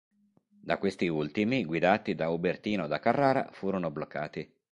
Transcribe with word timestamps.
Da 0.59 0.79
questi 0.79 1.07
ultimi, 1.09 1.63
guidati 1.63 2.15
da 2.15 2.29
Ubertino 2.29 2.87
da 2.87 2.97
Carrara, 2.99 3.49
furono 3.51 3.91
bloccati. 3.91 4.51